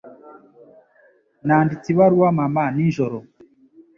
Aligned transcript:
Nanditse 1.45 1.87
ibaruwa 1.93 2.29
mama 2.39 2.63
nijoro. 2.75 3.17